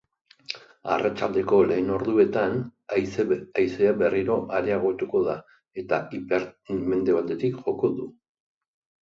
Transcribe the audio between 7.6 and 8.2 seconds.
joko du.